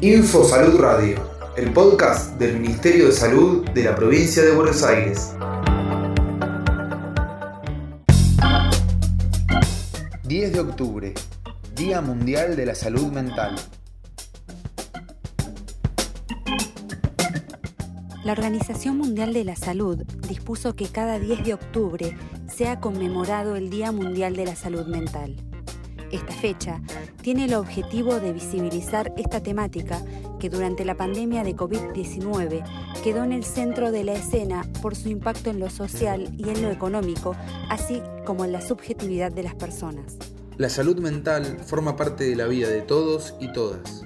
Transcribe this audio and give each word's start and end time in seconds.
Info 0.00 0.44
Salud 0.44 0.78
Radio, 0.78 1.16
el 1.56 1.72
podcast 1.72 2.38
del 2.38 2.60
Ministerio 2.60 3.06
de 3.06 3.12
Salud 3.12 3.68
de 3.70 3.84
la 3.84 3.96
provincia 3.96 4.44
de 4.44 4.52
Buenos 4.52 4.84
Aires. 4.84 5.34
10 10.22 10.52
de 10.52 10.60
octubre, 10.60 11.14
Día 11.74 12.00
Mundial 12.00 12.54
de 12.54 12.66
la 12.66 12.76
Salud 12.76 13.06
Mental. 13.10 13.56
La 18.24 18.32
Organización 18.32 18.98
Mundial 18.98 19.32
de 19.32 19.42
la 19.42 19.56
Salud 19.56 20.04
dispuso 20.28 20.76
que 20.76 20.86
cada 20.86 21.18
10 21.18 21.44
de 21.44 21.54
octubre 21.54 22.16
sea 22.46 22.78
conmemorado 22.78 23.56
el 23.56 23.70
Día 23.70 23.90
Mundial 23.90 24.36
de 24.36 24.44
la 24.44 24.54
Salud 24.54 24.86
Mental. 24.86 25.36
Esta 26.10 26.32
fecha 26.32 26.80
tiene 27.22 27.44
el 27.44 27.54
objetivo 27.54 28.18
de 28.18 28.32
visibilizar 28.32 29.12
esta 29.16 29.42
temática 29.42 30.02
que 30.40 30.48
durante 30.48 30.84
la 30.84 30.96
pandemia 30.96 31.44
de 31.44 31.54
COVID-19 31.54 32.64
quedó 33.02 33.24
en 33.24 33.32
el 33.32 33.44
centro 33.44 33.92
de 33.92 34.04
la 34.04 34.14
escena 34.14 34.66
por 34.80 34.96
su 34.96 35.08
impacto 35.08 35.50
en 35.50 35.60
lo 35.60 35.68
social 35.68 36.34
y 36.38 36.48
en 36.48 36.62
lo 36.62 36.70
económico, 36.70 37.36
así 37.68 38.02
como 38.24 38.44
en 38.44 38.52
la 38.52 38.62
subjetividad 38.62 39.32
de 39.32 39.42
las 39.42 39.54
personas. 39.54 40.16
La 40.56 40.68
salud 40.68 40.98
mental 40.98 41.58
forma 41.64 41.96
parte 41.96 42.24
de 42.24 42.36
la 42.36 42.46
vida 42.46 42.68
de 42.68 42.80
todos 42.80 43.34
y 43.38 43.52
todas. 43.52 44.02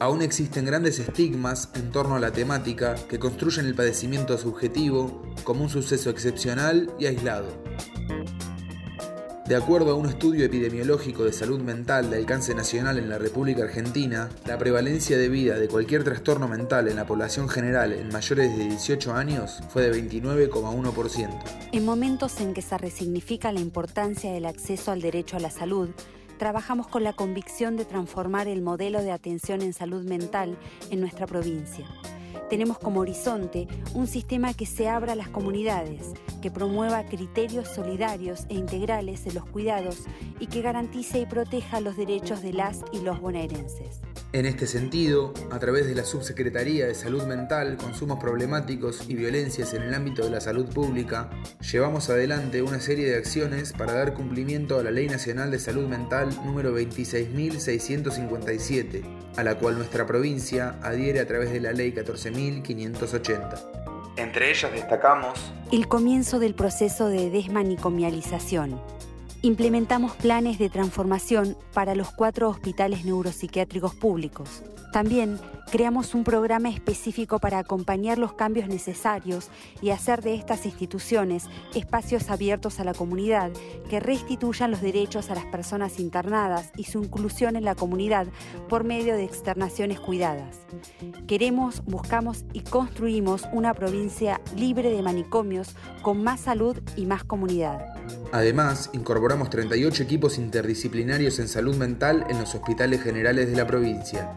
Aún 0.00 0.22
existen 0.22 0.66
grandes 0.66 0.98
estigmas 0.98 1.70
en 1.74 1.90
torno 1.92 2.16
a 2.16 2.20
la 2.20 2.32
temática 2.32 2.96
que 3.08 3.20
construyen 3.20 3.66
el 3.66 3.74
padecimiento 3.76 4.36
subjetivo 4.36 5.22
como 5.44 5.62
un 5.62 5.70
suceso 5.70 6.10
excepcional 6.10 6.92
y 6.98 7.06
aislado. 7.06 7.46
De 9.46 9.56
acuerdo 9.56 9.90
a 9.90 9.94
un 9.94 10.06
estudio 10.06 10.46
epidemiológico 10.46 11.22
de 11.24 11.32
salud 11.34 11.60
mental 11.60 12.08
de 12.08 12.16
alcance 12.16 12.54
nacional 12.54 12.96
en 12.96 13.10
la 13.10 13.18
República 13.18 13.64
Argentina, 13.64 14.30
la 14.46 14.56
prevalencia 14.56 15.18
de 15.18 15.28
vida 15.28 15.58
de 15.58 15.68
cualquier 15.68 16.02
trastorno 16.02 16.48
mental 16.48 16.88
en 16.88 16.96
la 16.96 17.04
población 17.04 17.50
general 17.50 17.92
en 17.92 18.08
mayores 18.08 18.56
de 18.56 18.64
18 18.70 19.12
años 19.12 19.60
fue 19.68 19.82
de 19.82 20.02
29,1%. 20.02 21.28
En 21.72 21.84
momentos 21.84 22.40
en 22.40 22.54
que 22.54 22.62
se 22.62 22.78
resignifica 22.78 23.52
la 23.52 23.60
importancia 23.60 24.32
del 24.32 24.46
acceso 24.46 24.92
al 24.92 25.02
derecho 25.02 25.36
a 25.36 25.40
la 25.40 25.50
salud, 25.50 25.90
trabajamos 26.38 26.86
con 26.86 27.04
la 27.04 27.12
convicción 27.12 27.76
de 27.76 27.84
transformar 27.84 28.48
el 28.48 28.62
modelo 28.62 29.02
de 29.02 29.12
atención 29.12 29.60
en 29.60 29.74
salud 29.74 30.04
mental 30.04 30.56
en 30.90 31.00
nuestra 31.00 31.26
provincia 31.26 31.86
tenemos 32.48 32.78
como 32.78 33.00
horizonte 33.00 33.66
un 33.94 34.06
sistema 34.06 34.54
que 34.54 34.66
se 34.66 34.88
abra 34.88 35.12
a 35.12 35.16
las 35.16 35.28
comunidades, 35.28 36.12
que 36.42 36.50
promueva 36.50 37.04
criterios 37.04 37.68
solidarios 37.68 38.46
e 38.48 38.54
integrales 38.54 39.26
en 39.26 39.34
los 39.34 39.46
cuidados 39.46 40.04
y 40.40 40.46
que 40.46 40.62
garantice 40.62 41.20
y 41.20 41.26
proteja 41.26 41.80
los 41.80 41.96
derechos 41.96 42.42
de 42.42 42.52
las 42.52 42.84
y 42.92 43.00
los 43.00 43.20
bonaerenses. 43.20 44.00
En 44.34 44.44
este 44.46 44.66
sentido, 44.66 45.32
a 45.52 45.60
través 45.60 45.86
de 45.86 45.94
la 45.94 46.02
Subsecretaría 46.02 46.88
de 46.88 46.96
Salud 46.96 47.22
Mental, 47.22 47.76
Consumos 47.76 48.18
Problemáticos 48.18 49.08
y 49.08 49.14
Violencias 49.14 49.74
en 49.74 49.82
el 49.82 49.94
ámbito 49.94 50.24
de 50.24 50.30
la 50.30 50.40
salud 50.40 50.66
pública, 50.74 51.30
llevamos 51.60 52.10
adelante 52.10 52.60
una 52.60 52.80
serie 52.80 53.08
de 53.08 53.16
acciones 53.16 53.72
para 53.72 53.92
dar 53.92 54.12
cumplimiento 54.12 54.80
a 54.80 54.82
la 54.82 54.90
Ley 54.90 55.06
Nacional 55.06 55.52
de 55.52 55.60
Salud 55.60 55.86
Mental 55.86 56.30
número 56.44 56.76
26.657, 56.76 59.04
a 59.36 59.44
la 59.44 59.56
cual 59.56 59.76
nuestra 59.76 60.04
provincia 60.04 60.80
adhiere 60.82 61.20
a 61.20 61.28
través 61.28 61.52
de 61.52 61.60
la 61.60 61.70
Ley 61.70 61.92
14.580. 61.92 63.84
Entre 64.16 64.50
ellas 64.50 64.72
destacamos 64.72 65.38
el 65.70 65.86
comienzo 65.86 66.40
del 66.40 66.56
proceso 66.56 67.06
de 67.06 67.30
desmanicomialización 67.30 68.80
implementamos 69.44 70.16
planes 70.16 70.58
de 70.58 70.70
transformación 70.70 71.54
para 71.74 71.94
los 71.94 72.10
cuatro 72.10 72.48
hospitales 72.48 73.04
neuropsiquiátricos 73.04 73.94
públicos. 73.94 74.62
También 74.90 75.38
creamos 75.70 76.14
un 76.14 76.24
programa 76.24 76.70
específico 76.70 77.40
para 77.40 77.58
acompañar 77.58 78.16
los 78.16 78.34
cambios 78.34 78.68
necesarios 78.68 79.48
y 79.82 79.90
hacer 79.90 80.22
de 80.22 80.34
estas 80.34 80.64
instituciones 80.64 81.46
espacios 81.74 82.30
abiertos 82.30 82.80
a 82.80 82.84
la 82.84 82.94
comunidad 82.94 83.50
que 83.90 84.00
restituyan 84.00 84.70
los 84.70 84.80
derechos 84.80 85.30
a 85.30 85.34
las 85.34 85.44
personas 85.46 85.98
internadas 85.98 86.70
y 86.76 86.84
su 86.84 87.02
inclusión 87.02 87.56
en 87.56 87.64
la 87.64 87.74
comunidad 87.74 88.28
por 88.68 88.84
medio 88.84 89.14
de 89.14 89.24
externaciones 89.24 90.00
cuidadas. 90.00 90.60
Queremos, 91.26 91.84
buscamos 91.84 92.44
y 92.52 92.60
construimos 92.60 93.42
una 93.52 93.74
provincia 93.74 94.40
libre 94.56 94.90
de 94.90 95.02
manicomios 95.02 95.74
con 96.02 96.22
más 96.22 96.40
salud 96.40 96.78
y 96.96 97.06
más 97.06 97.24
comunidad. 97.24 97.84
Además, 98.32 98.90
incorporamos 98.92 99.33
38 99.42 100.02
equipos 100.04 100.38
interdisciplinarios 100.38 101.40
en 101.40 101.48
salud 101.48 101.76
mental 101.76 102.24
en 102.30 102.38
los 102.38 102.54
hospitales 102.54 103.02
generales 103.02 103.50
de 103.50 103.56
la 103.56 103.66
provincia. 103.66 104.32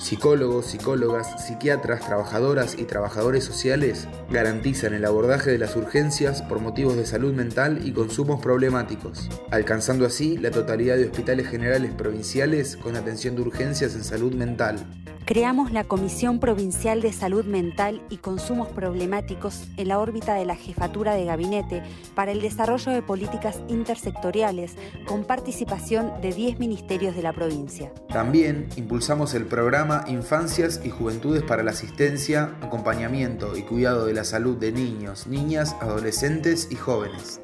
Psicólogos, 0.00 0.66
psicólogas, 0.66 1.46
psiquiatras, 1.46 2.04
trabajadoras 2.04 2.76
y 2.78 2.84
trabajadores 2.84 3.44
sociales 3.44 4.08
garantizan 4.30 4.94
el 4.94 5.04
abordaje 5.04 5.50
de 5.50 5.58
las 5.58 5.76
urgencias 5.76 6.42
por 6.42 6.60
motivos 6.60 6.96
de 6.96 7.06
salud 7.06 7.32
mental 7.32 7.80
y 7.84 7.92
consumos 7.92 8.40
problemáticos, 8.40 9.28
alcanzando 9.50 10.06
así 10.06 10.36
la 10.36 10.50
totalidad 10.50 10.96
de 10.96 11.06
hospitales 11.06 11.48
generales 11.48 11.92
provinciales 11.92 12.76
con 12.76 12.96
atención 12.96 13.36
de 13.36 13.42
urgencias 13.42 13.94
en 13.94 14.04
salud 14.04 14.34
mental 14.34 14.84
creamos 15.28 15.72
la 15.72 15.84
Comisión 15.84 16.40
Provincial 16.40 17.02
de 17.02 17.12
Salud 17.12 17.44
Mental 17.44 18.00
y 18.08 18.16
Consumos 18.16 18.68
Problemáticos 18.68 19.64
en 19.76 19.88
la 19.88 19.98
órbita 19.98 20.32
de 20.32 20.46
la 20.46 20.56
Jefatura 20.56 21.12
de 21.12 21.26
Gabinete 21.26 21.82
para 22.14 22.32
el 22.32 22.40
desarrollo 22.40 22.92
de 22.92 23.02
políticas 23.02 23.60
intersectoriales 23.68 24.76
con 25.06 25.24
participación 25.24 26.12
de 26.22 26.32
10 26.32 26.58
ministerios 26.58 27.14
de 27.14 27.20
la 27.20 27.34
provincia. 27.34 27.92
También 28.08 28.70
impulsamos 28.76 29.34
el 29.34 29.44
programa 29.44 30.06
Infancias 30.08 30.80
y 30.82 30.88
Juventudes 30.88 31.42
para 31.42 31.62
la 31.62 31.72
Asistencia, 31.72 32.56
Acompañamiento 32.62 33.54
y 33.54 33.64
Cuidado 33.64 34.06
de 34.06 34.14
la 34.14 34.24
Salud 34.24 34.56
de 34.56 34.72
Niños, 34.72 35.26
Niñas, 35.26 35.76
Adolescentes 35.82 36.68
y 36.70 36.76
Jóvenes. 36.76 37.42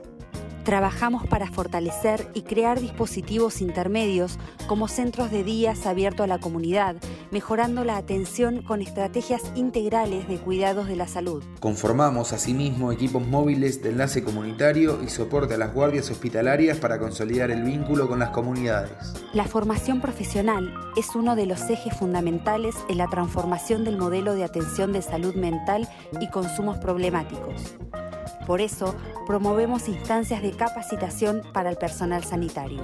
Trabajamos 0.64 1.26
para 1.26 1.46
fortalecer 1.50 2.30
y 2.32 2.40
crear 2.40 2.80
dispositivos 2.80 3.60
intermedios 3.60 4.38
como 4.66 4.88
centros 4.88 5.30
de 5.30 5.44
días 5.44 5.84
abiertos 5.84 6.24
a 6.24 6.26
la 6.26 6.38
comunidad, 6.38 6.96
mejorando 7.30 7.84
la 7.84 7.98
atención 7.98 8.62
con 8.62 8.80
estrategias 8.80 9.42
integrales 9.56 10.26
de 10.26 10.38
cuidados 10.38 10.88
de 10.88 10.96
la 10.96 11.06
salud. 11.06 11.44
Conformamos 11.60 12.32
asimismo 12.32 12.92
equipos 12.92 13.26
móviles 13.26 13.82
de 13.82 13.90
enlace 13.90 14.24
comunitario 14.24 15.02
y 15.02 15.10
soporte 15.10 15.52
a 15.52 15.58
las 15.58 15.74
guardias 15.74 16.10
hospitalarias 16.10 16.78
para 16.78 16.98
consolidar 16.98 17.50
el 17.50 17.62
vínculo 17.62 18.08
con 18.08 18.18
las 18.18 18.30
comunidades. 18.30 19.12
La 19.34 19.44
formación 19.44 20.00
profesional 20.00 20.72
es 20.96 21.14
uno 21.14 21.36
de 21.36 21.44
los 21.44 21.60
ejes 21.68 21.94
fundamentales 21.94 22.74
en 22.88 22.96
la 22.96 23.08
transformación 23.08 23.84
del 23.84 23.98
modelo 23.98 24.34
de 24.34 24.44
atención 24.44 24.94
de 24.94 25.02
salud 25.02 25.34
mental 25.34 25.86
y 26.22 26.30
consumos 26.30 26.78
problemáticos. 26.78 27.74
Por 28.46 28.60
eso, 28.60 28.94
promovemos 29.26 29.88
instancias 29.88 30.42
de 30.42 30.52
capacitación 30.52 31.42
para 31.52 31.70
el 31.70 31.76
personal 31.76 32.24
sanitario. 32.24 32.82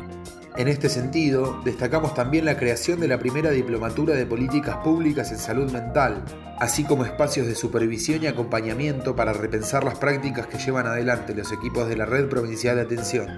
En 0.57 0.69
este 0.69 0.89
sentido, 0.89 1.61
destacamos 1.65 2.15
también 2.15 2.45
la 2.45 2.57
creación 2.57 2.99
de 3.01 3.09
la 3.09 3.19
primera 3.19 3.51
diplomatura 3.51 4.15
de 4.15 4.27
políticas 4.27 4.77
públicas 4.79 5.31
en 5.31 5.39
salud 5.39 5.71
mental, 5.71 6.25
así 6.59 6.85
como 6.85 7.05
espacios 7.05 7.47
de 7.47 7.55
supervisión 7.55 8.23
y 8.23 8.27
acompañamiento 8.27 9.15
para 9.15 9.33
repensar 9.33 9.85
las 9.85 9.99
prácticas 9.99 10.47
que 10.47 10.59
llevan 10.59 10.87
adelante 10.87 11.35
los 11.35 11.53
equipos 11.53 11.89
de 11.89 11.97
la 11.97 12.07
Red 12.07 12.29
Provincial 12.29 12.77
de 12.77 12.83
Atención. 12.83 13.29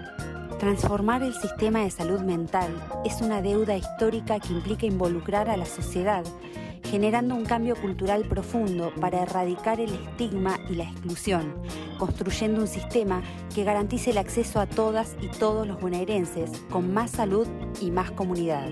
Transformar 0.59 1.23
el 1.25 1.35
sistema 1.35 1.81
de 1.81 1.91
salud 1.91 2.21
mental 2.21 2.71
es 3.05 3.21
una 3.21 3.43
deuda 3.43 3.77
histórica 3.77 4.39
que 4.39 4.53
implica 4.53 4.87
involucrar 4.87 5.51
a 5.51 5.57
la 5.57 5.67
sociedad 5.67 6.25
generando 6.93 7.35
un 7.35 7.47
cambio 7.47 7.75
cultural 7.77 8.25
profundo 8.25 8.93
para 9.01 9.23
erradicar 9.23 9.81
el 9.81 9.95
estigma 9.95 10.59
y 10.69 10.75
la 10.75 10.85
exclusión, 10.85 11.55
construyendo 12.03 12.61
un 12.61 12.67
sistema 12.67 13.23
que 13.55 13.63
garantice 13.63 14.11
el 14.11 14.19
acceso 14.19 14.59
a 14.59 14.67
todas 14.67 15.15
y 15.21 15.29
todos 15.29 15.69
los 15.69 15.81
bonaerenses 15.81 16.51
con 16.69 16.93
más 16.93 17.13
salud 17.13 17.47
y 17.81 17.93
más 17.93 18.11
comunidad. 18.11 18.69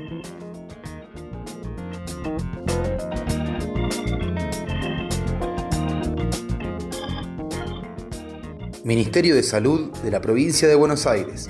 Ministerio 8.82 9.36
de 9.36 9.44
Salud 9.44 9.92
de 9.98 10.10
la 10.10 10.21
Provincia 10.21 10.66
de 10.66 10.74
Buenos 10.74 11.06
Aires. 11.06 11.48